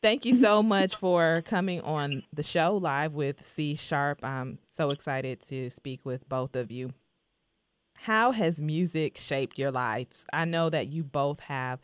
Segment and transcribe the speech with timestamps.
[0.00, 4.24] Thank you so much for coming on the show live with C Sharp.
[4.24, 6.90] I'm so excited to speak with both of you.
[7.98, 10.24] How has music shaped your lives?
[10.32, 11.80] I know that you both have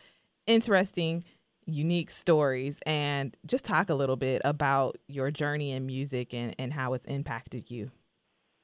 [0.46, 1.24] interesting,
[1.66, 6.72] unique stories, and just talk a little bit about your journey in music and, and
[6.72, 7.90] how it's impacted you.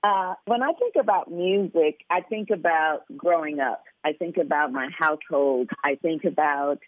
[0.04, 3.82] Uh, when I think about music, I think about growing up.
[4.04, 5.70] I think about my household.
[5.82, 6.78] I think about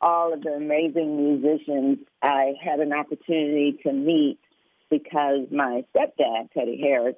[0.00, 4.38] all of the amazing musicians I had an opportunity to meet
[4.90, 7.16] because my stepdad, Teddy Harris,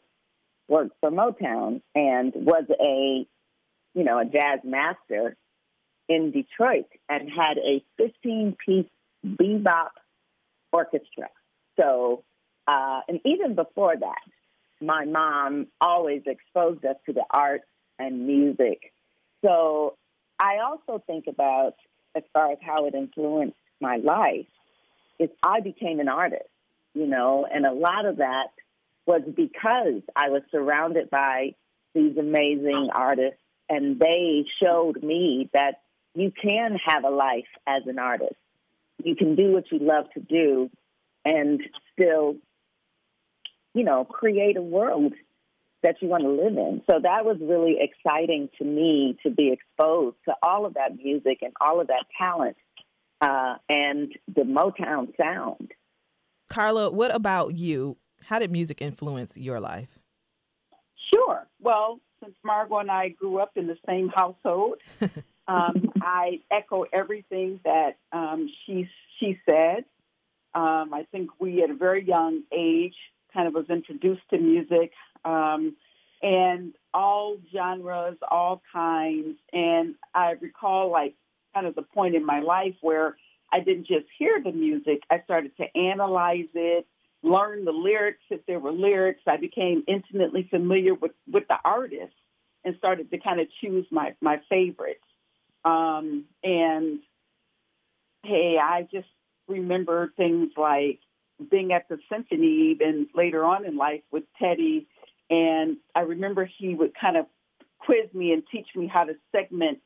[0.68, 3.26] worked for Motown and was a,
[3.94, 5.36] you know, a jazz master
[6.08, 8.86] in Detroit and had a 15 piece
[9.24, 9.90] bebop
[10.72, 11.28] orchestra.
[11.78, 12.24] So,
[12.66, 14.22] uh, and even before that,
[14.80, 17.64] my mom always exposed us to the arts
[17.98, 18.92] and music.
[19.44, 19.96] So
[20.38, 21.74] I also think about
[22.14, 24.46] as far as how it influenced my life
[25.18, 26.48] is I became an artist,
[26.94, 28.48] you know, and a lot of that
[29.06, 31.54] was because I was surrounded by
[31.94, 35.80] these amazing artists and they showed me that
[36.14, 38.36] you can have a life as an artist.
[39.02, 40.70] You can do what you love to do
[41.24, 41.60] and
[41.92, 42.36] still,
[43.74, 45.14] you know, create a world
[45.82, 46.82] that you want to live in.
[46.88, 51.38] So that was really exciting to me to be exposed to all of that music
[51.42, 52.56] and all of that talent
[53.20, 55.72] uh, and the Motown sound.
[56.48, 57.96] Carla, what about you?
[58.24, 59.98] How did music influence your life?
[61.12, 61.46] Sure.
[61.60, 64.76] Well, since Margo and I grew up in the same household,
[65.48, 68.88] um, I echo everything that um, she
[69.18, 69.84] she said.
[70.54, 72.94] Um, I think we, at a very young age,
[73.32, 74.92] kind of was introduced to music
[75.24, 75.76] um,
[76.22, 79.36] and all genres, all kinds.
[79.52, 81.14] And I recall, like,
[81.54, 83.16] kind of the point in my life where
[83.52, 86.86] I didn't just hear the music, I started to analyze it,
[87.22, 89.20] learn the lyrics if there were lyrics.
[89.26, 92.14] I became intimately familiar with, with the artist
[92.64, 95.04] and started to kind of choose my, my favorites.
[95.64, 97.00] Um, and
[98.24, 99.08] hey, I just
[99.48, 101.00] remember things like
[101.50, 104.86] being at the symphony even later on in life with Teddy
[105.32, 107.24] and I remember he would kind of
[107.78, 109.78] quiz me and teach me how to segment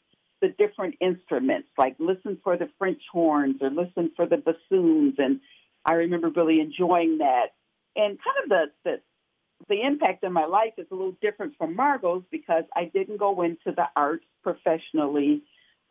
[0.43, 5.15] the different instruments, like listen for the French horns or listen for the bassoons.
[5.19, 5.41] And
[5.85, 7.55] I remember really enjoying that.
[7.95, 9.01] And kind of the, the
[9.69, 13.41] the impact in my life is a little different from Margo's because I didn't go
[13.41, 15.43] into the arts professionally.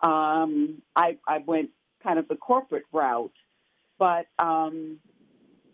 [0.02, 1.72] Um, I, I went
[2.04, 3.34] kind of the corporate route,
[3.98, 5.00] but um,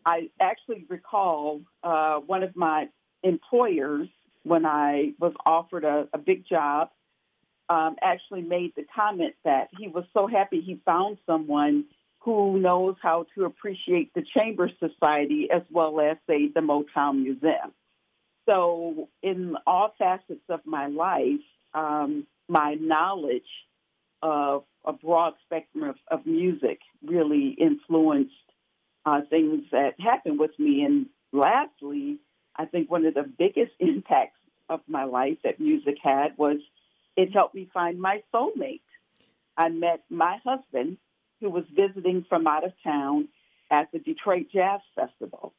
[0.05, 2.89] I actually recall uh, one of my
[3.23, 4.07] employers,
[4.43, 6.89] when I was offered a, a big job,
[7.69, 11.85] um, actually made the comment that he was so happy he found someone
[12.19, 17.73] who knows how to appreciate the Chamber Society as well as, say, the Motown Museum.
[18.47, 23.43] So, in all facets of my life, um, my knowledge
[24.21, 28.33] of a broad spectrum of, of music really influenced
[29.05, 30.83] uh, things that happened with me.
[30.83, 32.19] And lastly,
[32.55, 34.37] I think one of the biggest impacts
[34.69, 36.57] of my life that music had was
[37.17, 38.81] it helped me find my soulmate.
[39.57, 40.97] I met my husband,
[41.41, 43.27] who was visiting from out of town
[43.69, 45.53] at the Detroit Jazz Festival.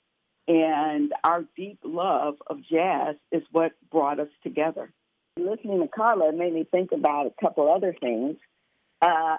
[0.49, 4.93] And our deep love of jazz is what brought us together.
[5.37, 8.37] Listening to Carla made me think about a couple other things.
[9.01, 9.37] Uh,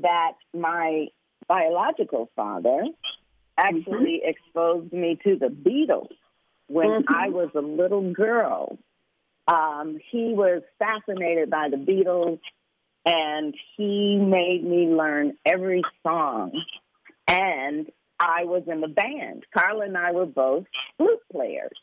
[0.00, 1.06] that my
[1.48, 2.84] biological father
[3.56, 4.28] actually mm-hmm.
[4.28, 6.14] exposed me to the Beatles
[6.68, 7.14] when mm-hmm.
[7.14, 8.78] I was a little girl.
[9.48, 12.40] Um, he was fascinated by the Beatles,
[13.04, 16.52] and he made me learn every song.
[17.28, 17.86] And
[18.18, 19.44] I was in the band.
[19.56, 20.64] Carla and I were both
[20.96, 21.76] flute players.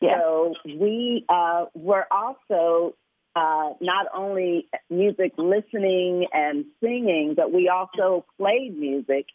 [0.00, 0.18] Yeah.
[0.18, 2.94] So we uh, were also
[3.34, 9.26] uh, not only music listening and singing, but we also played music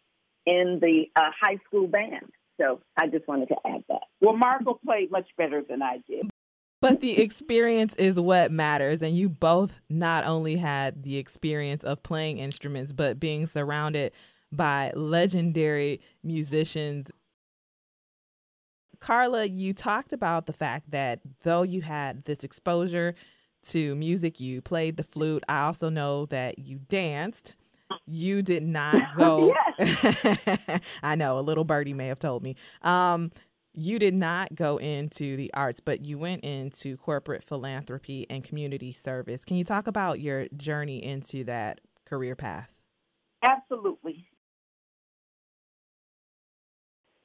[0.48, 2.32] in the uh, high school band.
[2.60, 4.02] So I just wanted to add that.
[4.22, 6.28] Well, Margo played much better than I did.
[6.80, 9.02] But the experience is what matters.
[9.02, 14.14] And you both not only had the experience of playing instruments, but being surrounded
[14.52, 17.12] by legendary musicians.
[19.00, 23.14] Carla, you talked about the fact that though you had this exposure
[23.66, 25.44] to music, you played the flute.
[25.50, 27.56] I also know that you danced
[28.06, 29.54] you did not go.
[31.04, 32.56] I know a little birdie may have told me.
[32.82, 33.32] Um,
[33.80, 38.92] you did not go into the arts, but you went into corporate philanthropy and community
[38.92, 39.46] service.
[39.46, 42.74] Can you talk about your journey into that career path?
[43.44, 44.26] Absolutely.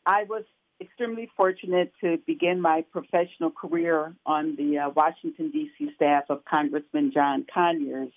[0.05, 0.45] I was
[0.79, 5.93] extremely fortunate to begin my professional career on the uh, Washington, D.C.
[5.95, 8.13] staff of Congressman John Conyers.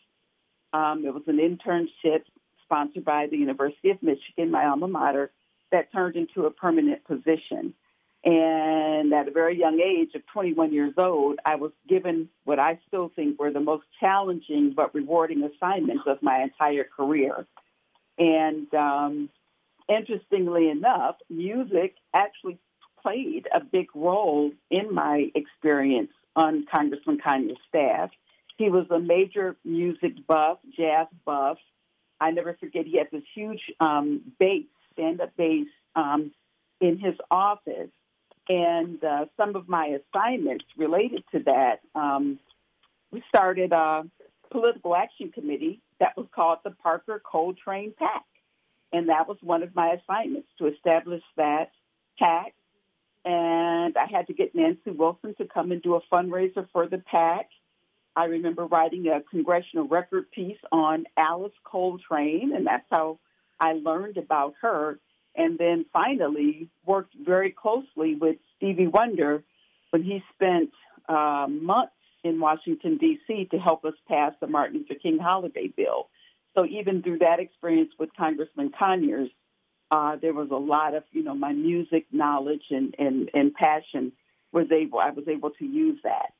[0.74, 2.24] Um, it was an internship
[2.66, 5.32] sponsored by the University of Michigan, my alma mater,
[5.72, 7.74] that turned into a permanent position.
[8.24, 12.80] And at a very young age of 21 years old, I was given what I
[12.88, 17.46] still think were the most challenging but rewarding assignments of my entire career.
[18.18, 19.30] And um,
[19.88, 22.58] interestingly enough, music actually
[23.02, 28.10] played a big role in my experience on Congressman Conyers' staff.
[28.58, 31.58] He was a major music buff, jazz buff.
[32.20, 36.32] I never forget he had this huge um, bass, stand-up bass, um,
[36.82, 37.90] in his office,
[38.48, 41.80] and uh, some of my assignments related to that.
[41.94, 42.40] Um,
[43.12, 44.04] we started a
[44.52, 48.24] political action committee that was called the Parker Coltrane PAC.
[48.92, 51.72] And that was one of my assignments to establish that
[52.20, 52.54] PAC.
[53.24, 57.00] And I had to get Nancy Wilson to come and do a fundraiser for the
[57.00, 57.50] PAC.
[58.16, 63.20] I remember writing a congressional record piece on Alice Coltrane, and that's how
[63.60, 65.00] I learned about her.
[65.36, 69.44] And then finally worked very closely with Stevie Wonder
[69.90, 70.70] when he spent
[71.10, 71.92] uh, months
[72.24, 73.50] in Washington, D.C.
[73.52, 76.08] to help us pass the Martin Luther King holiday bill.
[76.56, 79.30] So even through that experience with Congressman Conyers,
[79.92, 84.14] uh, there was a lot of, you know, my music knowledge and, and, and passion
[84.52, 86.34] was able, I was able to use that.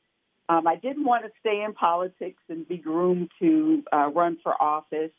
[0.48, 4.60] Um, I didn't want to stay in politics and be groomed to uh, run for
[4.62, 5.12] office.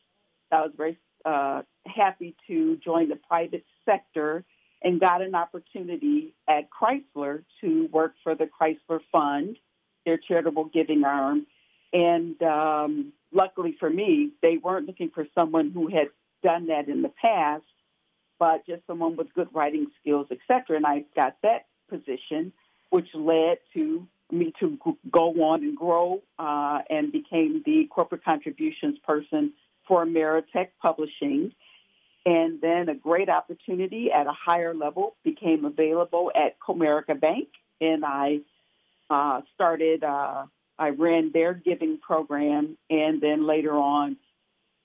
[0.52, 4.44] I was very uh, happy to join the private sector
[4.82, 9.58] and got an opportunity at Chrysler to work for the Chrysler Fund,
[10.04, 11.46] their charitable giving arm.
[11.92, 16.08] And um, luckily for me, they weren't looking for someone who had
[16.44, 17.64] done that in the past,
[18.38, 20.76] but just someone with good writing skills, etc.
[20.76, 22.52] And I got that position,
[22.90, 24.78] which led to me to
[25.10, 29.52] go on and grow uh, and became the corporate contributions person
[29.86, 31.52] for Ameritech Publishing.
[32.24, 37.48] And then a great opportunity at a higher level became available at Comerica Bank,
[37.80, 38.40] and I
[39.08, 40.46] uh, started uh,
[40.78, 44.16] I ran their giving program, and then later on,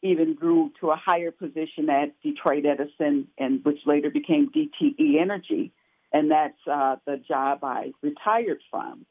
[0.04, 5.72] even grew to a higher position at Detroit Edison, and which later became DTE Energy,
[6.14, 9.06] and that's uh, the job I retired from.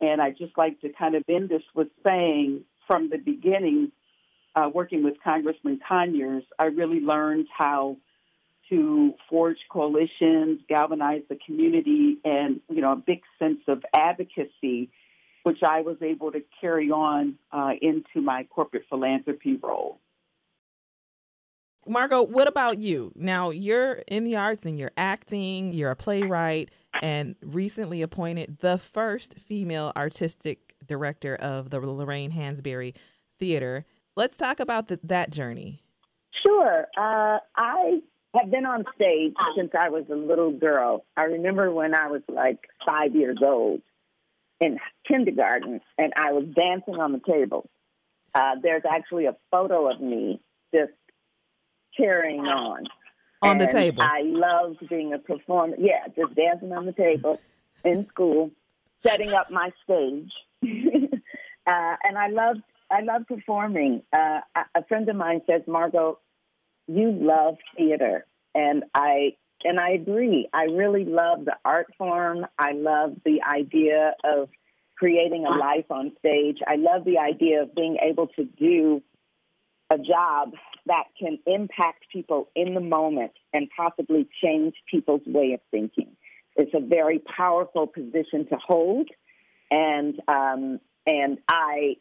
[0.00, 3.92] And I just like to kind of end this with saying, from the beginning,
[4.54, 7.96] uh, working with Congressman Conyers, I really learned how
[8.70, 14.90] to forge coalitions, galvanize the community, and you know a big sense of advocacy
[15.48, 19.98] which I was able to carry on uh, into my corporate philanthropy role.
[21.86, 23.12] Margo, what about you?
[23.14, 26.70] Now, you're in the arts and you're acting, you're a playwright,
[27.02, 32.94] and recently appointed the first female artistic director of the Lorraine Hansberry
[33.38, 33.86] Theater.
[34.16, 35.82] Let's talk about the, that journey.
[36.44, 36.86] Sure.
[36.96, 38.00] Uh, I
[38.34, 41.04] have been on stage since I was a little girl.
[41.16, 43.80] I remember when I was like five years old
[44.60, 47.68] in kindergarten, and I was dancing on the table.
[48.34, 50.40] Uh, there's actually a photo of me
[50.74, 50.92] just
[51.98, 52.84] carrying on.
[53.42, 54.02] On and the table.
[54.02, 55.76] I loved being a performer.
[55.78, 57.38] Yeah, just dancing on the table
[57.84, 58.50] in school,
[59.02, 60.32] setting up my stage.
[60.64, 64.02] uh, and I loved I love performing.
[64.12, 64.40] Uh,
[64.74, 66.18] a friend of mine says, Margo,
[66.86, 70.48] you love theater, and I and I agree.
[70.52, 72.46] I really love the art form.
[72.58, 74.48] I love the idea of
[74.96, 76.58] creating a life on stage.
[76.66, 79.02] I love the idea of being able to do
[79.90, 80.52] a job
[80.88, 86.16] that can impact people in the moment and possibly change people's way of thinking.
[86.56, 89.08] It's a very powerful position to hold,
[89.70, 91.96] and um, and I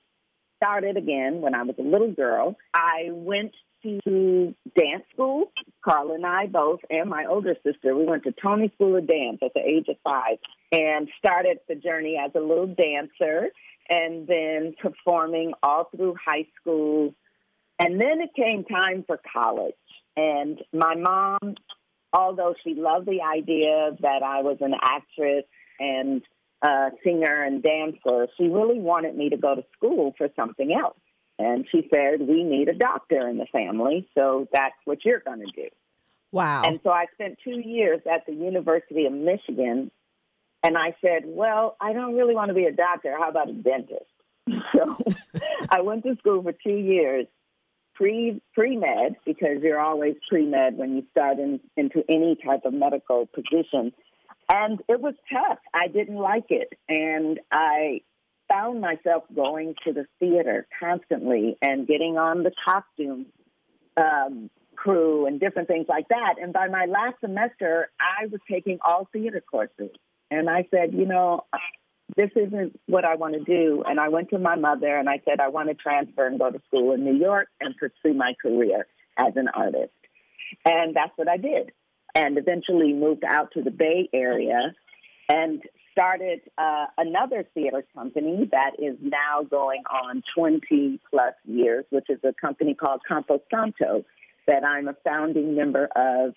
[0.58, 2.58] started again when I was a little girl.
[2.74, 3.54] I went
[3.84, 5.52] to dance school.
[5.84, 9.40] Carl and I both, and my older sister, we went to Tony School of Dance
[9.44, 10.38] at the age of five
[10.72, 13.50] and started the journey as a little dancer
[13.90, 17.14] and then performing all through high school.
[17.80, 19.74] And then it came time for college.
[20.16, 21.56] And my mom,
[22.12, 25.46] although she loved the idea that I was an actress
[25.80, 26.24] and
[26.64, 30.98] a singer and dancer, she really wanted me to go to school for something else.
[31.40, 35.42] And she said, We need a doctor in the family, so that's what you're going
[35.42, 35.68] to do.
[36.32, 36.64] Wow.
[36.66, 39.92] And so I spent two years at the University of Michigan,
[40.64, 43.16] and I said, Well, I don't really want to be a doctor.
[43.20, 44.06] How about a dentist?
[44.74, 44.98] So
[45.70, 47.28] I went to school for two years
[47.98, 52.62] pre pre med because you're always pre med when you start in, into any type
[52.66, 53.92] of medical position,
[54.50, 55.60] and it was tough.
[55.74, 58.02] I didn't like it, and I
[58.48, 63.26] found myself going to the theater constantly and getting on the costume
[63.98, 66.36] um, crew and different things like that.
[66.42, 69.92] And by my last semester, I was taking all theater courses,
[70.32, 71.46] and I said, you know,
[72.16, 73.84] this isn't what I want to do.
[73.86, 76.50] And I went to my mother and I said, I want to transfer and go
[76.50, 78.88] to school in New York and pursue my career
[79.18, 79.92] as an artist.
[80.66, 81.72] And that's what I did.
[82.16, 84.74] And eventually moved out to the Bay Area
[85.28, 85.62] and
[85.92, 92.20] started uh, another theater company that is now going on 20 plus years, which is
[92.24, 94.06] a company called Campo Santo
[94.48, 96.34] that I'm a founding member of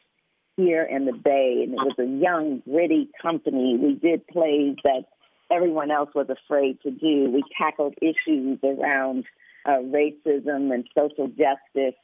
[0.56, 1.62] here in the Bay.
[1.62, 3.78] And it was a young, gritty company.
[3.80, 5.04] We did plays that
[5.50, 7.30] everyone else was afraid to do.
[7.30, 9.24] We tackled issues around
[9.64, 11.98] uh, racism and social justice,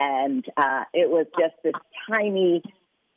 [0.00, 1.74] and uh, it was just this
[2.10, 2.62] tiny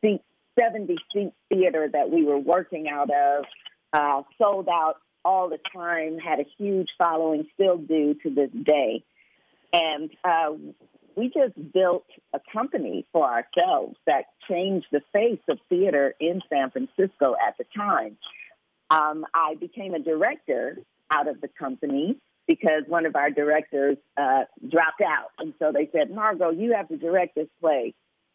[0.02, 0.22] seat,
[0.60, 3.46] 70 seat theater that we were working out of,
[3.94, 9.04] uh, sold out all the time, had a huge following, still do to this day.
[9.74, 10.54] And uh,
[11.16, 16.72] we just built a company for ourselves that changed the face of theater in San
[16.72, 18.18] Francisco at the time
[18.90, 20.78] um, I became a director
[21.12, 22.18] out of the company
[22.48, 25.32] because one of our directors uh, dropped out.
[25.38, 27.94] And so they said, Margo, you have to direct this play.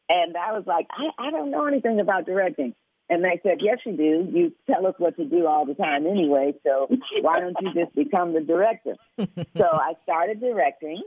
[0.08, 2.74] And I was like, I, I don't know anything about directing.
[3.08, 4.28] And they said, Yes, you do.
[4.32, 6.54] You tell us what to do all the time anyway.
[6.64, 6.88] So
[7.20, 8.94] why don't you just become the director?
[9.18, 11.02] so I started directing.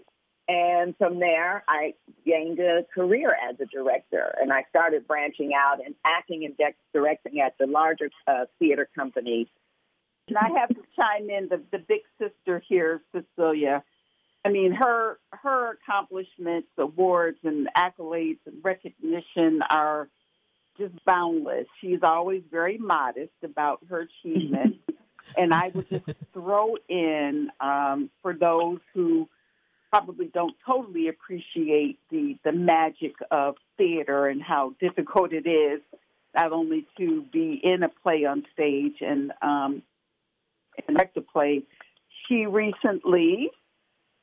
[0.47, 5.83] And from there, I gained a career as a director, and I started branching out
[5.83, 9.47] and acting and de- directing at the larger uh, theater companies.
[10.27, 13.83] And I have to chime in the, the big sister here, Cecilia.
[14.43, 20.07] I mean, her her accomplishments, awards, and accolades and recognition are
[20.77, 21.65] just boundless.
[21.81, 24.77] She's always very modest about her achievements.
[25.37, 29.27] and I would just throw in um, for those who
[29.95, 35.81] probably don't totally appreciate the the magic of theater and how difficult it is
[36.35, 39.81] not only to be in a play on stage and um,
[40.85, 41.63] direct a play.
[42.27, 43.49] She recently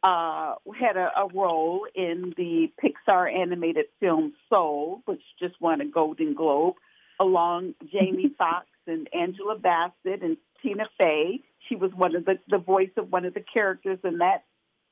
[0.02, 5.86] uh, had a, a role in the Pixar animated film Soul, which just won a
[5.86, 6.74] Golden Globe,
[7.18, 11.40] along Jamie Foxx and Angela Bassett and Tina Fey.
[11.66, 14.44] She was one of the the voice of one of the characters in that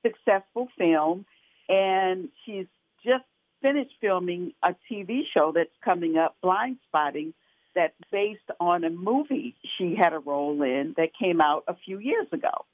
[0.02, 1.26] successful film,
[1.69, 2.66] and she's
[3.04, 3.25] just
[3.62, 7.35] finished filming a TV show that's coming up, Blind Spotting,
[7.75, 11.99] that's based on a movie she had a role in that came out a few
[11.99, 12.64] years ago.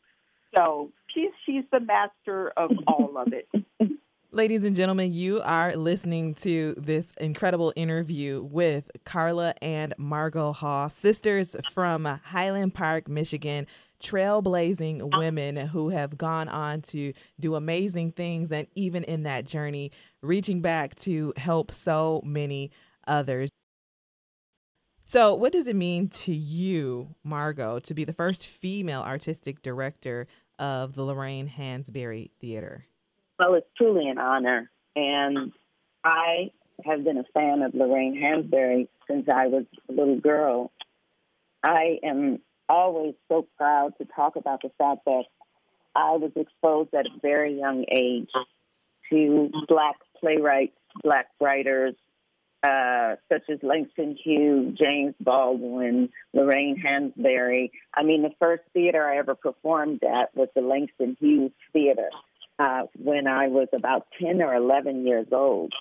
[0.54, 3.48] So she's she's the master of all of it.
[4.36, 10.90] Ladies and gentlemen, you are listening to this incredible interview with Carla and Margo Hall,
[10.90, 13.66] sisters from Highland Park, Michigan
[13.98, 19.90] trailblazing women who have gone on to do amazing things and even in that journey
[20.20, 22.70] reaching back to help so many
[23.06, 23.48] others.
[25.02, 30.26] So, what does it mean to you, Margo, to be the first female artistic director
[30.58, 32.84] of the Lorraine Hansberry Theater?
[33.38, 34.70] Well, it's truly an honor.
[34.94, 35.52] And
[36.04, 36.50] I
[36.84, 40.72] have been a fan of Lorraine Hansberry since I was a little girl.
[41.62, 45.24] I am always so proud to talk about the fact that
[45.94, 48.28] I was exposed at a very young age
[49.10, 51.94] to black playwrights, black writers,
[52.62, 57.70] uh, such as Langston Hughes, James Baldwin, Lorraine Hansberry.
[57.94, 62.10] I mean, the first theater I ever performed at was the Langston Hughes Theater
[62.58, 65.72] uh, when I was about 10 or 11 years old.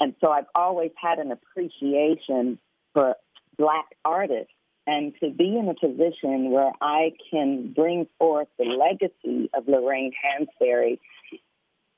[0.00, 2.58] And so I've always had an appreciation
[2.92, 3.16] for
[3.56, 4.52] black artists
[4.86, 10.12] and to be in a position where I can bring forth the legacy of Lorraine
[10.12, 10.98] Hansberry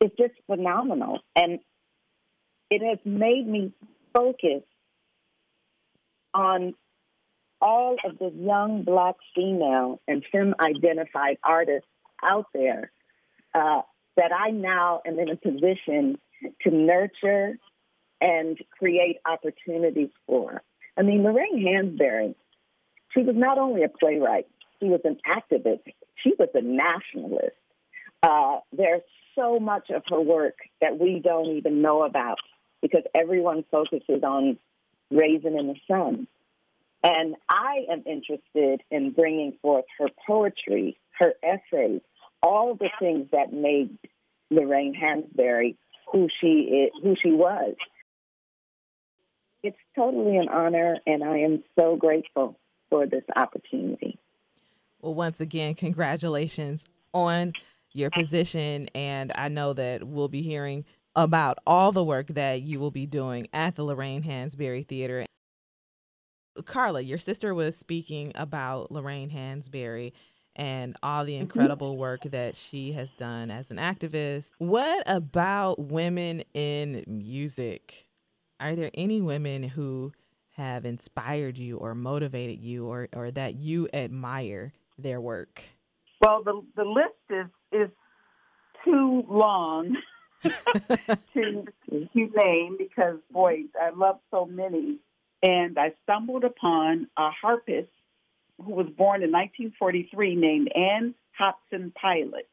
[0.01, 1.21] is just phenomenal.
[1.35, 1.61] And
[2.71, 3.73] it has made me
[4.13, 4.63] focus
[6.35, 6.75] on
[7.61, 11.89] all of the young black female and femme identified artists
[12.23, 12.91] out there
[13.55, 13.83] uh,
[14.17, 16.19] that I now am in a position
[16.63, 17.59] to nurture
[18.21, 20.63] and create opportunities for.
[20.97, 22.35] I mean, Lorraine Hansberry
[23.15, 24.47] she was not only a playwright,
[24.81, 25.83] she was an activist,
[26.17, 27.57] she was a nationalist.
[28.23, 29.03] Uh, there's
[29.35, 32.39] so much of her work that we don't even know about
[32.83, 34.59] because everyone focuses on
[35.11, 36.27] Raisin in the Sun.
[37.03, 42.01] And I am interested in bringing forth her poetry, her essays,
[42.45, 43.99] all the things that made
[44.51, 45.77] Lorraine Hansberry
[46.13, 47.75] who she is, who she was.
[49.63, 52.59] It's totally an honor, and I am so grateful
[52.91, 54.19] for this opportunity.
[55.01, 57.55] Well, once again, congratulations on
[57.93, 60.85] your position, and I know that we'll be hearing
[61.17, 65.27] about all the work that you will be doing at the Lorraine Hansberry Theater.
[66.65, 70.13] Carla, your sister was speaking about Lorraine Hansberry
[70.57, 71.43] and all the mm-hmm.
[71.43, 74.51] incredible work that she has done as an activist.
[74.59, 78.07] What about women in music?
[78.61, 80.13] Are there any women who
[80.53, 85.63] have inspired you or motivated you or, or that you admire their work?
[86.21, 87.91] Well, the, the list is, is
[88.85, 89.97] too long
[90.43, 94.99] to, to name because, boy, I love so many.
[95.43, 97.91] And I stumbled upon a harpist
[98.63, 102.49] who was born in 1943 named Ann Hobson Pilot.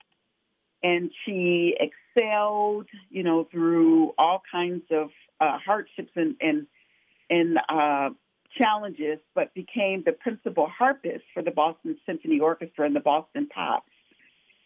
[0.83, 6.67] And she excelled, you know, through all kinds of uh, hardships and, and,
[7.29, 8.09] and uh,
[8.57, 13.85] challenges, but became the principal harpist for the Boston Symphony Orchestra and the Boston Pops.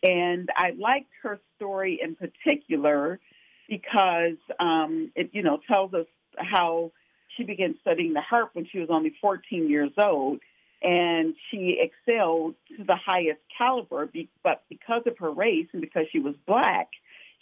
[0.04, 3.20] And I liked her story in particular
[3.68, 6.06] because um, it, you know, tells us
[6.38, 6.92] how
[7.36, 10.40] she began studying the harp when she was only 14 years old
[10.86, 14.08] and she excelled to the highest caliber.
[14.44, 16.90] But because of her race and because she was black,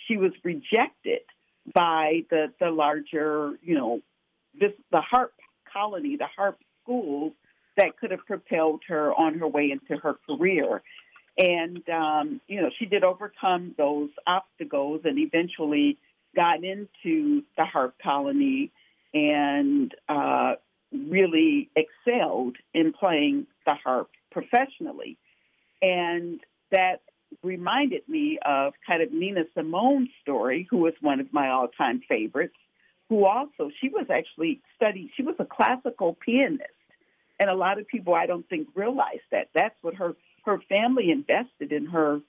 [0.07, 1.21] she was rejected
[1.73, 3.99] by the the larger, you know,
[4.59, 5.33] this the harp
[5.71, 7.33] colony, the harp schools
[7.75, 10.81] that could have propelled her on her way into her career.
[11.37, 15.97] And um, you know, she did overcome those obstacles and eventually
[16.33, 18.71] got into the harp colony
[19.13, 20.53] and uh,
[20.93, 25.17] really excelled in playing the harp professionally.
[25.81, 26.39] And
[26.71, 27.01] that
[27.41, 32.01] reminded me of kind of Nina Simone's story, who was one of my all time
[32.07, 32.55] favorites,
[33.09, 36.69] who also, she was actually studied, she was a classical pianist.
[37.39, 39.49] And a lot of people, I don't think, realize that.
[39.53, 40.15] That's what her,
[40.45, 42.21] her family invested in her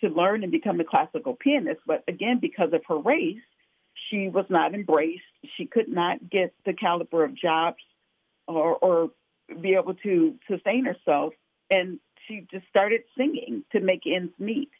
[0.00, 1.80] to learn and become a classical pianist.
[1.86, 3.42] But again, because of her race,
[4.08, 5.22] she was not embraced.
[5.56, 7.78] She could not get the caliber of jobs
[8.48, 9.10] or, or
[9.60, 11.34] be able to sustain herself.
[11.70, 14.70] And she just started singing to make ends meet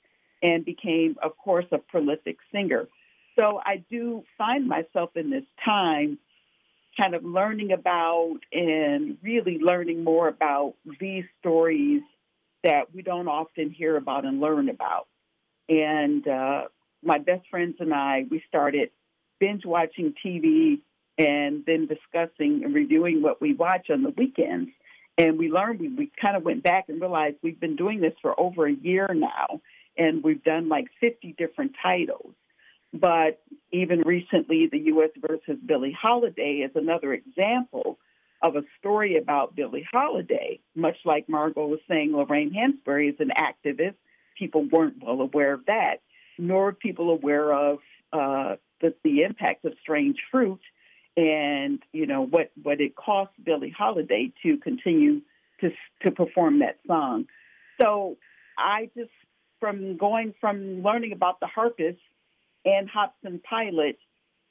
[0.43, 2.89] and became, of course, a prolific singer.
[3.39, 6.19] So I do find myself in this time
[6.97, 12.03] kind of learning about and really learning more about these stories
[12.65, 15.07] that we don't often hear about and learn about.
[15.69, 16.65] And uh,
[17.05, 18.91] my best friends and I, we started
[19.39, 20.81] binge watching TV
[21.19, 24.71] and then discussing and reviewing what we watch on the weekends.
[25.19, 28.15] And we learned, we, we kind of went back and realized we've been doing this
[28.23, 29.61] for over a year now,
[29.97, 32.33] and we've done like 50 different titles.
[32.95, 35.11] But even recently, the U.S.
[35.21, 37.99] versus Billie Holiday is another example
[38.41, 40.61] of a story about Billie Holiday.
[40.75, 43.97] Much like Margo was saying, Lorraine Hansberry is an activist.
[44.39, 45.97] People weren't well aware of that,
[46.39, 47.79] nor were people aware of
[48.13, 50.61] uh, the, the impact of Strange Fruit
[51.19, 55.21] and you know what what it cost Billie Holiday to continue
[55.61, 55.71] to
[56.03, 57.27] to perform that song.
[57.81, 58.17] So
[58.57, 59.11] I just
[59.59, 61.99] from going from learning about the harpist
[62.65, 63.99] Ann Hobson Pilot,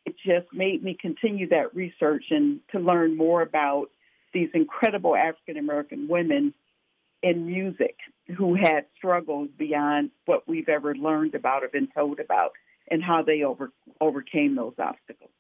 [0.06, 3.86] it just made me continue that research and to learn more about
[4.34, 6.54] these incredible African American women
[7.24, 7.96] in music
[8.38, 12.52] who had struggles beyond what we've ever learned about or been told about
[12.92, 15.32] and how they over, overcame those obstacles.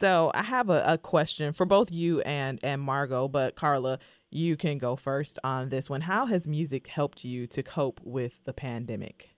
[0.00, 3.98] So I have a, a, question for both you and and Margo, but Carla,
[4.30, 6.00] you can go first on this one.
[6.00, 9.28] How has music helped you to cope with the pandemic?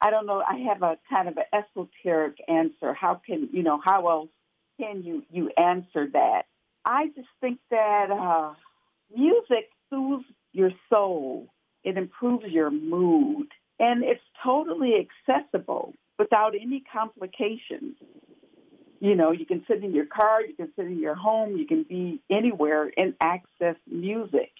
[0.00, 0.40] I don't know.
[0.48, 2.94] I have a kind of an esoteric answer.
[2.94, 3.80] How can you know?
[3.84, 4.28] How else
[4.78, 6.42] can you you answer that?
[6.84, 8.54] I just think that uh,
[9.12, 11.48] music soothes your soul.
[11.82, 13.48] It improves your mood,
[13.80, 17.96] and it's totally accessible without any complications.
[19.02, 21.66] You know, you can sit in your car, you can sit in your home, you
[21.66, 24.52] can be anywhere and access music.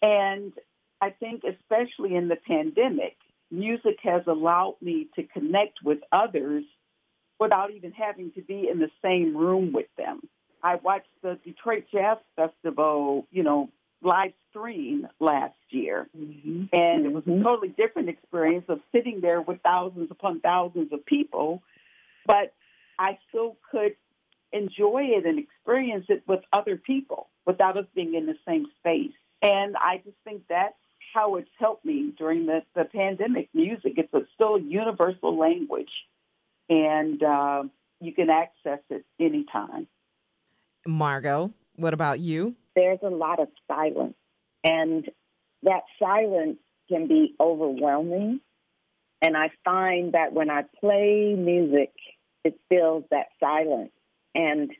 [0.00, 0.54] And
[1.02, 3.18] I think, especially in the pandemic,
[3.50, 6.64] music has allowed me to connect with others
[7.38, 10.22] without even having to be in the same room with them.
[10.62, 13.68] I watched the Detroit Jazz Festival, you know,
[14.00, 16.08] live stream last year.
[16.16, 16.64] Mm-hmm.
[16.72, 17.42] And it was a mm-hmm.
[17.42, 21.62] totally different experience of sitting there with thousands upon thousands of people.
[22.26, 22.54] But
[22.98, 23.96] I still could
[24.52, 29.12] enjoy it and experience it with other people without us being in the same space.
[29.42, 30.74] And I just think that's
[31.14, 33.48] how it's helped me during the, the pandemic.
[33.54, 35.90] Music, it's a still a universal language,
[36.68, 37.62] and uh,
[38.00, 39.86] you can access it anytime.
[40.86, 42.54] Margo, what about you?
[42.74, 44.14] There's a lot of silence,
[44.64, 45.08] and
[45.62, 46.58] that silence
[46.88, 48.40] can be overwhelming.
[49.20, 51.92] And I find that when I play music,
[52.48, 53.92] it fills that silence,
[54.34, 54.70] and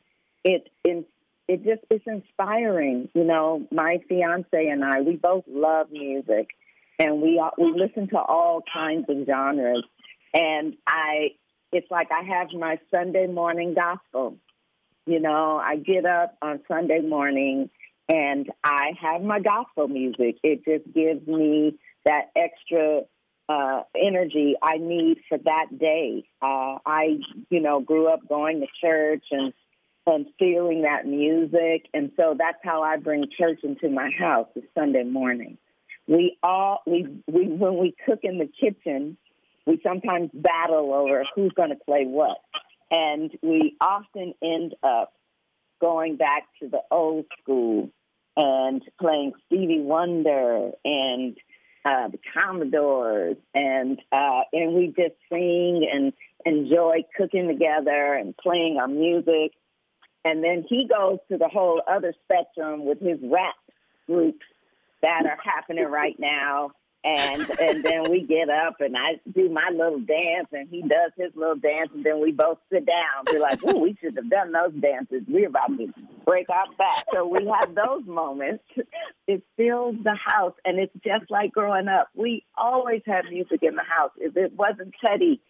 [0.44, 1.07] it it,
[1.46, 3.09] it just is inspiring.
[3.14, 6.48] You know, my fiance and I, we both love music,
[6.98, 9.85] and we we listen to all kinds of genres.
[10.35, 11.31] And I,
[11.72, 14.37] it's like I have my Sunday morning gospel.
[15.07, 17.70] You know, I get up on Sunday morning
[18.11, 20.37] and I have my gospel music.
[20.42, 23.02] It just gives me that extra
[23.48, 26.24] uh, energy I need for that day.
[26.42, 27.18] Uh, I,
[27.50, 29.52] you know, grew up going to church and
[30.06, 34.48] and feeling that music, and so that's how I bring church into my house.
[34.56, 35.58] Is Sunday morning.
[36.06, 39.18] We all we we when we cook in the kitchen,
[39.66, 42.38] we sometimes battle over who's going to play what,
[42.90, 45.12] and we often end up
[45.80, 47.90] going back to the old school
[48.37, 51.37] and playing Stevie Wonder and
[51.84, 56.12] uh, the Commodores, and uh, and we just sing and
[56.44, 59.52] enjoy cooking together and playing our music.
[60.24, 63.54] And then he goes to the whole other spectrum with his rap
[64.06, 64.44] groups
[65.02, 66.72] that are happening right now
[67.04, 71.12] and and then we get up and I do my little dance and he does
[71.16, 73.24] his little dance and then we both sit down.
[73.26, 75.22] We're like, oh, we should have done those dances.
[75.28, 75.92] We're about to
[76.24, 77.04] break our back.
[77.14, 78.64] So we have those moments.
[79.26, 82.08] It fills the house and it's just like growing up.
[82.14, 84.12] We always had music in the house.
[84.16, 85.40] If it wasn't Teddy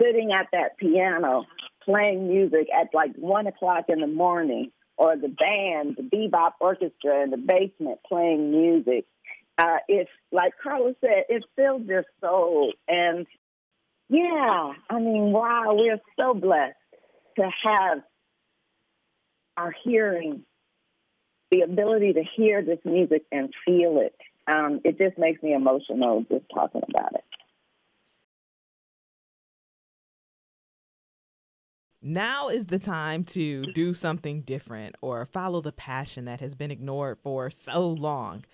[0.00, 1.44] sitting at that piano
[1.84, 7.22] playing music at like one o'clock in the morning or the band, the bebop orchestra
[7.24, 9.06] in the basement playing music
[9.58, 12.72] uh, it's like Carla said, it fills your soul.
[12.88, 13.26] And
[14.08, 16.76] yeah, I mean, wow, we're so blessed
[17.36, 17.98] to have
[19.56, 20.44] our hearing,
[21.50, 24.16] the ability to hear this music and feel it.
[24.46, 27.24] Um, it just makes me emotional just talking about it.
[32.04, 36.72] Now is the time to do something different or follow the passion that has been
[36.72, 38.44] ignored for so long.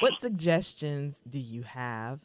[0.00, 2.20] What suggestions do you have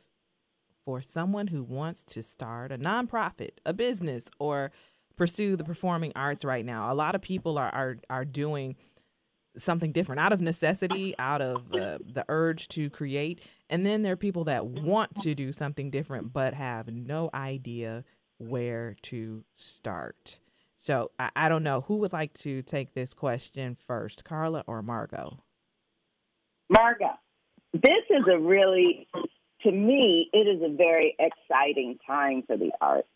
[0.85, 4.71] for someone who wants to start a nonprofit, a business, or
[5.15, 6.91] pursue the performing arts right now?
[6.91, 8.75] A lot of people are are, are doing
[9.57, 13.41] something different out of necessity, out of uh, the urge to create.
[13.69, 18.03] And then there are people that want to do something different but have no idea
[18.37, 20.39] where to start.
[20.77, 24.81] So I, I don't know who would like to take this question first, Carla or
[24.81, 25.43] Margo.
[26.69, 27.19] Margo
[27.73, 29.07] this is a really,
[29.63, 33.07] to me, it is a very exciting time for the arts.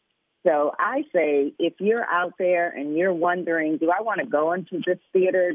[0.45, 4.53] So I say, if you're out there and you're wondering, do I want to go
[4.53, 5.53] into this theater,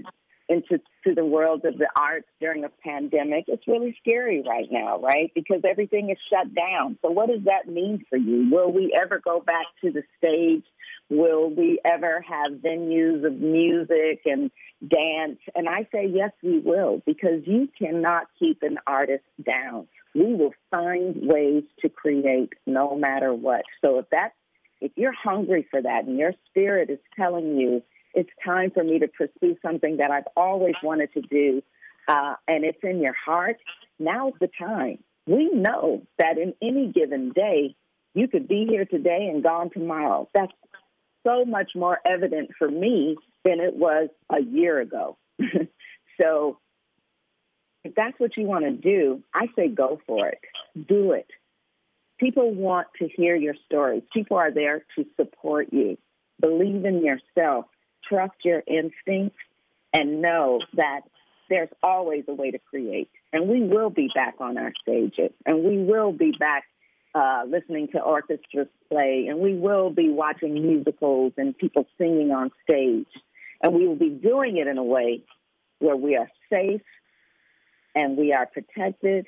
[0.48, 3.44] into to the world of the arts during a pandemic?
[3.46, 5.30] It's really scary right now, right?
[5.32, 6.98] Because everything is shut down.
[7.02, 8.48] So what does that mean for you?
[8.50, 10.64] Will we ever go back to the stage?
[11.10, 14.50] Will we ever have venues of music and
[14.86, 15.38] dance?
[15.56, 19.88] And I say, yes, we will, because you cannot keep an artist down.
[20.14, 23.62] We will find ways to create no matter what.
[23.84, 24.34] So if that's,
[24.80, 27.82] if you're hungry for that and your spirit is telling you
[28.14, 31.62] it's time for me to pursue something that I've always wanted to do,
[32.08, 33.56] uh, and it's in your heart,
[33.98, 34.98] now's the time.
[35.26, 37.76] We know that in any given day,
[38.14, 40.28] you could be here today and gone tomorrow.
[40.34, 40.52] That's
[41.26, 45.16] so much more evident for me than it was a year ago.
[46.20, 46.58] so
[47.84, 50.40] if that's what you want to do, I say go for it.
[50.88, 51.28] Do it.
[52.18, 54.02] People want to hear your stories.
[54.12, 55.96] People are there to support you.
[56.38, 57.64] Believe in yourself.
[58.06, 59.38] Trust your instincts
[59.92, 61.02] and know that
[61.48, 63.10] there's always a way to create.
[63.32, 66.64] And we will be back on our stages and we will be back
[67.14, 72.50] uh, listening to orchestras play, and we will be watching musicals and people singing on
[72.68, 73.08] stage.
[73.62, 75.22] And we will be doing it in a way
[75.80, 76.82] where we are safe
[77.94, 79.26] and we are protected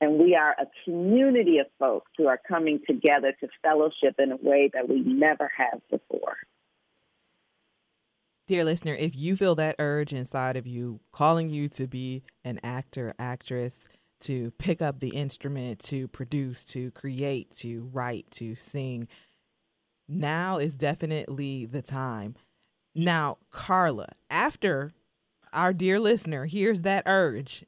[0.00, 4.36] and we are a community of folks who are coming together to fellowship in a
[4.36, 6.36] way that we never have before.
[8.48, 12.58] Dear listener, if you feel that urge inside of you calling you to be an
[12.64, 13.86] actor, actress,
[14.20, 19.08] to pick up the instrument, to produce, to create, to write, to sing.
[20.08, 22.34] Now is definitely the time.
[22.94, 24.92] Now, Carla, after
[25.52, 27.64] our dear listener hears that urge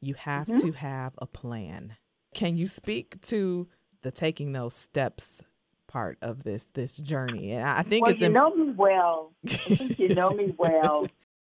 [0.00, 0.66] you have mm-hmm.
[0.66, 1.96] to have a plan.
[2.34, 3.68] Can you speak to
[4.02, 5.42] the taking those steps
[5.86, 7.52] part of this this journey?
[7.52, 9.32] And I think well, it's you know me well.
[9.46, 11.06] I think you know me well.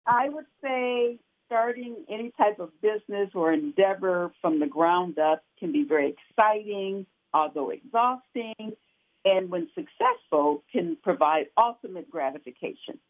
[0.07, 1.19] I would say
[1.51, 7.05] starting any type of business or endeavor from the ground up can be very exciting,
[7.35, 8.77] although exhausting,
[9.25, 13.01] and when successful, can provide ultimate gratification.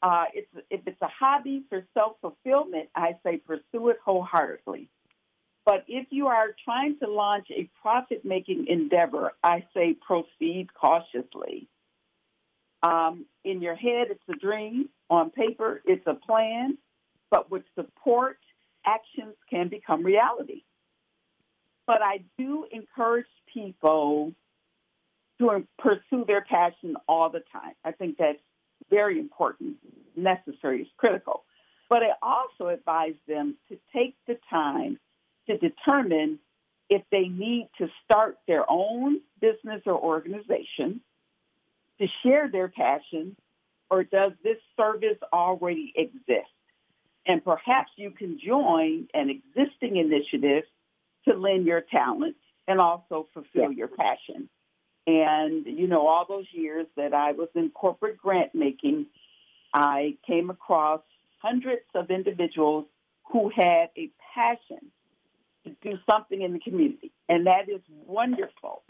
[0.00, 4.88] Uh, it's, if it's a hobby for self fulfillment, I say pursue it wholeheartedly.
[5.66, 11.68] But if you are trying to launch a profit making endeavor, I say proceed cautiously.
[12.84, 14.88] Um, in your head, it's a dream.
[15.10, 16.78] On paper, it's a plan.
[17.30, 18.38] But with support,
[18.86, 20.62] actions can become reality.
[21.86, 24.32] But I do encourage people
[25.38, 27.74] to pursue their passion all the time.
[27.84, 28.38] I think that's
[28.90, 29.76] very important,
[30.16, 31.44] necessary, is critical.
[31.88, 34.98] But I also advise them to take the time
[35.46, 36.38] to determine
[36.90, 41.00] if they need to start their own business or organization
[41.98, 43.36] to share their passion,
[43.90, 46.50] or does this service already exist?
[47.28, 50.64] And perhaps you can join an existing initiative
[51.28, 52.36] to lend your talent
[52.66, 54.48] and also fulfill your passion.
[55.06, 59.06] And, you know, all those years that I was in corporate grant making,
[59.74, 61.02] I came across
[61.38, 62.86] hundreds of individuals
[63.30, 64.90] who had a passion
[65.64, 67.12] to do something in the community.
[67.28, 68.82] And that is wonderful.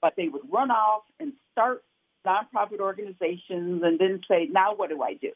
[0.00, 1.84] But they would run off and start
[2.24, 5.32] nonprofit organizations and then say, now what do I do?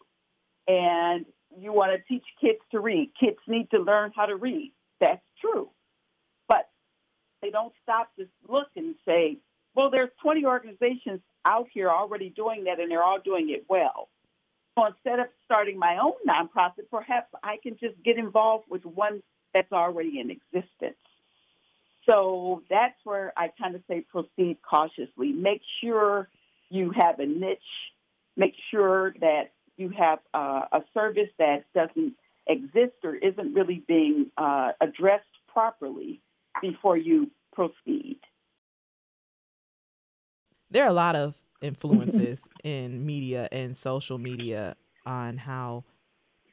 [0.69, 1.25] And
[1.59, 3.13] you want to teach kids to read.
[3.19, 4.73] Kids need to learn how to read.
[5.01, 5.71] That's true.
[6.49, 6.69] But
[7.43, 9.39] they don't stop to look and say,
[9.75, 14.09] well, there's 20 organizations out here already doing that, and they're all doing it well.
[14.79, 19.23] So instead of starting my own nonprofit, perhaps I can just get involved with one
[19.55, 20.97] that's already in existence.
[22.09, 25.33] So that's where I kind of say proceed cautiously.
[25.33, 26.29] Make sure
[26.69, 27.59] you have a niche.
[28.37, 32.15] Make sure that you have uh, a service that doesn't
[32.47, 36.21] exist or isn't really being uh, addressed properly
[36.63, 38.19] before you proceed
[40.71, 45.85] there are a lot of influences in media and social media on how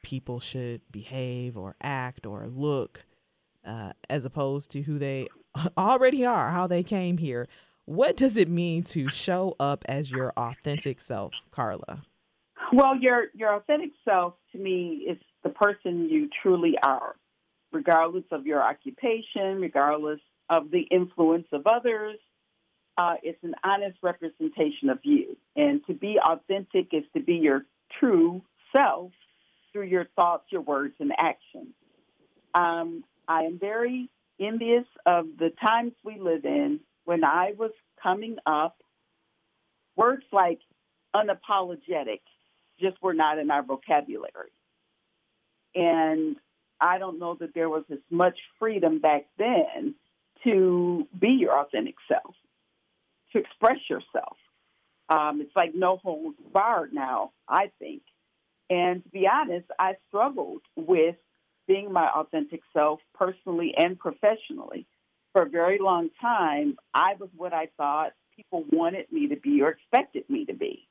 [0.02, 3.04] people should behave or act or look
[3.64, 5.26] uh, as opposed to who they
[5.78, 7.48] already are, how they came here.
[7.86, 12.02] What does it mean to show up as your authentic self, Carla?
[12.74, 17.14] Well, your your authentic self to me is the person you truly are,
[17.72, 20.18] regardless of your occupation, regardless
[20.50, 22.18] of the influence of others,
[22.98, 25.36] uh, it's an honest representation of you.
[25.54, 27.64] And to be authentic is to be your
[28.00, 28.42] true
[28.74, 29.12] self
[29.72, 31.74] through your thoughts, your words, and actions.
[32.56, 34.10] Um, I am very
[34.40, 36.80] envious of the times we live in.
[37.04, 37.70] When I was
[38.02, 38.78] coming up,
[39.94, 40.58] words like
[41.14, 42.18] unapologetic
[42.80, 44.50] just were not in our vocabulary.
[45.74, 46.36] And
[46.80, 49.94] I don't know that there was as much freedom back then
[50.44, 52.34] to be your authentic self
[53.32, 54.36] to express yourself.
[55.08, 58.02] Um, it's like no holds barred now, I think.
[58.70, 61.16] And to be honest, I struggled with
[61.66, 64.86] being my authentic self personally and professionally.
[65.32, 69.62] For a very long time, I was what I thought people wanted me to be
[69.62, 70.86] or expected me to be.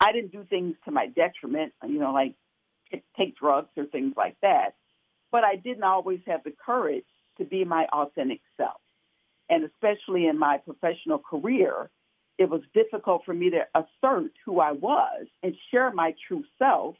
[0.00, 2.34] I didn't do things to my detriment, you know, like
[3.16, 4.74] take drugs or things like that.
[5.32, 7.04] But I didn't always have the courage
[7.38, 8.80] to be my authentic self
[9.48, 11.90] and especially in my professional career,
[12.38, 16.96] it was difficult for me to assert who I was and share my true self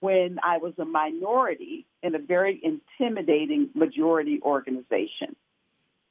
[0.00, 5.36] when I was a minority in a very intimidating majority organization.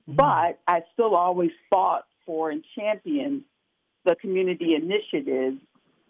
[0.09, 0.15] Mm-hmm.
[0.15, 3.43] But I still always fought for and championed
[4.05, 5.59] the community initiatives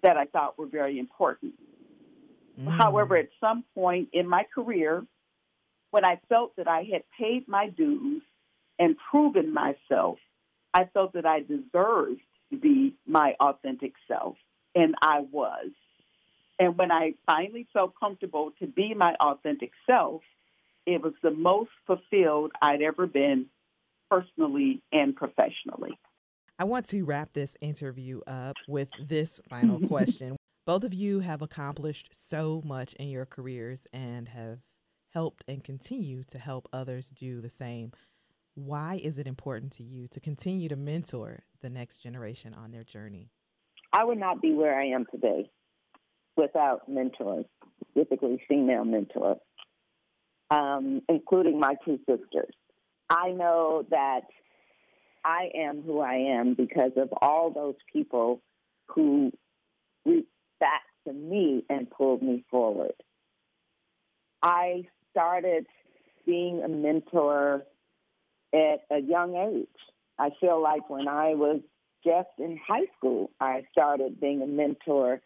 [0.04, 1.54] that I thought were very important.
[2.60, 2.70] Mm-hmm.
[2.78, 5.04] However, at some point in my career,
[5.92, 8.22] when I felt that I had paid my dues
[8.78, 10.18] and proven myself,
[10.74, 14.36] I felt that I deserved to be my authentic self,
[14.76, 15.72] and I was.
[16.60, 20.22] And when I finally felt comfortable to be my authentic self,
[20.86, 23.48] it was the most fulfilled I'd ever been
[24.10, 25.98] personally and professionally.
[26.64, 30.38] I want to wrap this interview up with this final question.
[30.66, 34.60] Both of you have accomplished so much in your careers and have
[35.14, 37.92] helped and continue to help others do the same.
[38.56, 42.86] Why is it important to you to continue to mentor the next generation on their
[42.86, 43.30] journey?
[43.92, 45.50] I would not be where I am today
[46.38, 47.44] without mentors,
[47.92, 49.40] specifically female mentors.
[50.50, 52.54] um, including my two sisters.
[53.10, 54.22] I know that
[55.24, 58.42] I am who I am because of all those people
[58.88, 59.32] who
[60.06, 60.28] reached
[60.60, 62.94] back to me and pulled me forward.
[64.42, 65.68] I started
[66.26, 67.64] being a mentor
[68.54, 69.68] at a young age.
[70.20, 71.62] I feel like when I was
[72.06, 75.22] just in high school, I started being a mentor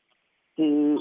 [0.58, 1.00] to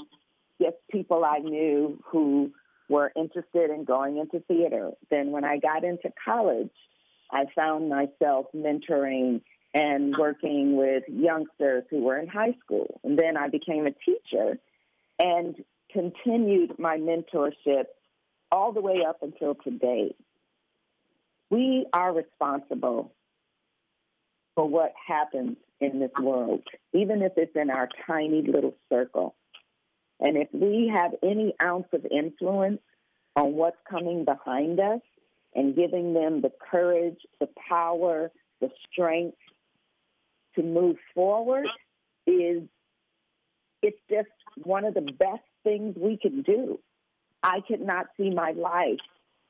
[0.61, 2.52] just people I knew who
[2.88, 4.92] were interested in going into theater.
[5.11, 6.70] Then when I got into college,
[7.30, 9.40] I found myself mentoring
[9.74, 13.00] and working with youngsters who were in high school.
[13.04, 14.58] And then I became a teacher
[15.18, 15.56] and
[15.92, 17.84] continued my mentorship
[18.50, 20.14] all the way up until today.
[21.50, 23.12] We are responsible
[24.54, 26.62] for what happens in this world,
[26.94, 29.34] even if it's in our tiny little circle.
[30.18, 32.80] And if we have any ounce of influence
[33.36, 35.00] on what's coming behind us
[35.56, 39.38] and giving them the courage, the power, the strength
[40.54, 41.66] to move forward,
[42.26, 42.62] is
[43.82, 44.28] it's just
[44.62, 46.78] one of the best things we can do.
[47.42, 49.00] I could not see my life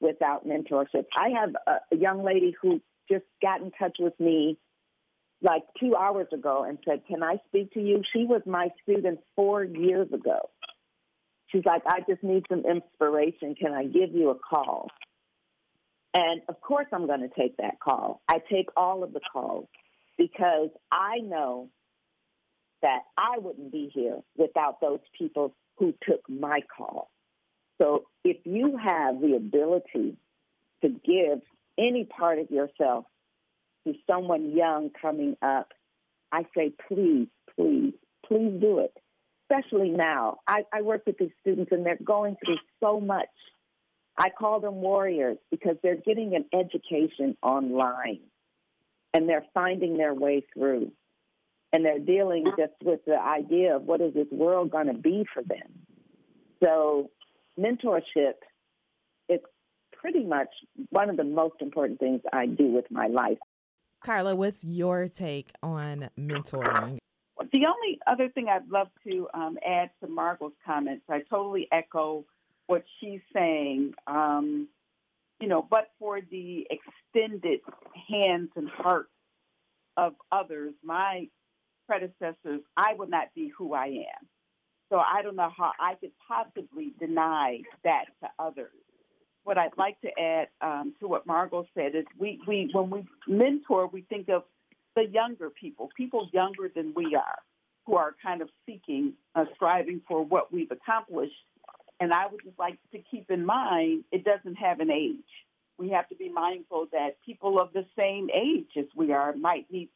[0.01, 1.07] without mentorship.
[1.17, 4.59] I have a, a young lady who just got in touch with me
[5.43, 8.03] like two hours ago and said, Can I speak to you?
[8.13, 10.51] She was my student four years ago.
[11.49, 13.55] She's like, I just need some inspiration.
[13.55, 14.89] Can I give you a call?
[16.17, 18.23] And of course, I'm going to take that call.
[18.27, 19.69] I take all of the calls
[20.17, 21.69] because I know
[22.81, 27.11] that I wouldn't be here without those people who took my call.
[27.77, 30.17] So if you have the ability
[30.83, 31.43] to give
[31.79, 33.05] any part of yourself
[33.87, 35.69] to someone young coming up,
[36.33, 37.93] I say, please, please,
[38.27, 38.95] please do it.
[39.51, 40.39] Especially now.
[40.49, 43.29] I, I work with these students and they're going through so much.
[44.19, 48.21] I call them warriors because they're getting an education online
[49.13, 50.93] and they're finding their way through.
[51.73, 55.27] And they're dealing just with the idea of what is this world going to be
[55.35, 55.87] for them.
[56.63, 57.11] So
[57.59, 58.35] mentorship
[59.29, 59.41] is
[59.93, 60.49] pretty much
[60.91, 63.39] one of the most important things I do with my life.
[64.03, 66.99] Carla, what's your take on mentoring?
[67.53, 72.25] The only other thing I'd love to um, add to Margo's comments, I totally echo
[72.67, 73.95] what she's saying.
[74.07, 74.69] Um,
[75.41, 77.61] you know, but for the extended
[78.09, 79.11] hands and hearts
[79.97, 81.29] of others, my
[81.87, 84.27] predecessors, I would not be who I am.
[84.91, 88.73] So I don't know how I could possibly deny that to others.
[89.45, 93.05] What I'd like to add um, to what Margo said is we, we when we
[93.29, 94.43] mentor, we think of
[94.97, 97.39] the younger people, people younger than we are,
[97.85, 101.35] who are kind of seeking, uh, striving for what we've accomplished.
[102.01, 105.17] And I would just like to keep in mind it doesn't have an age.
[105.79, 109.71] We have to be mindful that people of the same age as we are might
[109.71, 109.89] need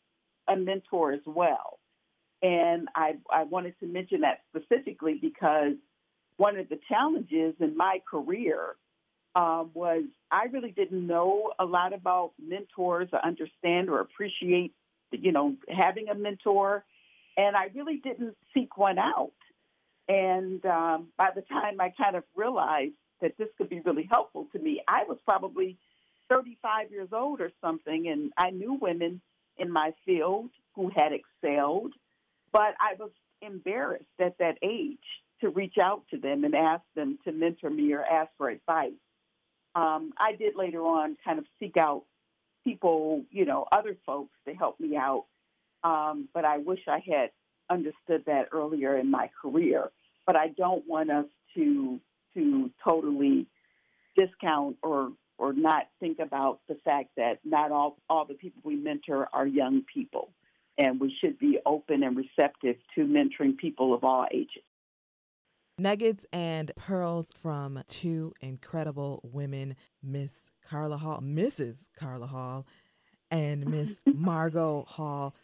[0.48, 1.78] a mentor as well.
[2.42, 5.74] And I, I wanted to mention that specifically because
[6.36, 8.76] one of the challenges in my career
[9.34, 14.72] um, was I really didn't know a lot about mentors or understand or appreciate,
[15.12, 16.84] you know, having a mentor.
[17.36, 19.32] And I really didn't seek one out.
[20.08, 24.48] And um, by the time I kind of realized that this could be really helpful
[24.52, 25.76] to me, I was probably
[26.28, 29.20] 35 years old or something, and I knew women
[29.56, 31.92] in my field who had excelled
[32.52, 33.10] but I was
[33.42, 34.98] embarrassed at that age
[35.40, 38.92] to reach out to them and ask them to mentor me or ask for advice.
[39.74, 42.04] Um, I did later on kind of seek out
[42.64, 45.26] people, you know, other folks to help me out.
[45.82, 47.30] Um, but I wish I had
[47.70, 49.90] understood that earlier in my career.
[50.26, 52.00] But I don't want us to
[52.34, 53.46] to totally
[54.16, 58.76] discount or or not think about the fact that not all all the people we
[58.76, 60.30] mentor are young people
[60.80, 64.62] and we should be open and receptive to mentoring people of all ages.
[65.78, 71.88] Nuggets and pearls from two incredible women, Miss Carla Hall, Mrs.
[71.98, 72.66] Carla Hall,
[73.30, 75.34] and Miss Margo Hall.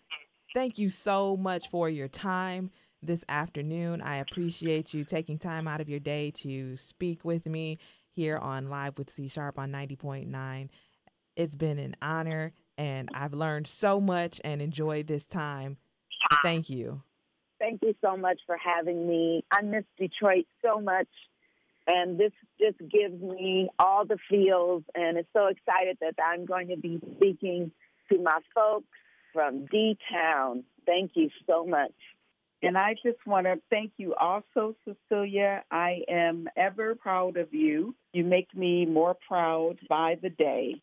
[0.54, 2.70] Thank you so much for your time
[3.02, 4.00] this afternoon.
[4.00, 7.78] I appreciate you taking time out of your day to speak with me
[8.10, 10.68] here on Live with C Sharp on 90.9.
[11.36, 15.76] It's been an honor and I've learned so much and enjoyed this time.
[16.42, 17.02] Thank you.
[17.58, 19.44] Thank you so much for having me.
[19.50, 21.08] I miss Detroit so much,
[21.86, 26.68] and this just gives me all the feels, and it's so excited that I'm going
[26.68, 27.70] to be speaking
[28.12, 28.88] to my folks
[29.36, 30.64] from D Town.
[30.86, 31.92] Thank you so much.
[32.62, 35.62] And I just want to thank you also, Cecilia.
[35.70, 37.94] I am ever proud of you.
[38.14, 40.80] You make me more proud by the day.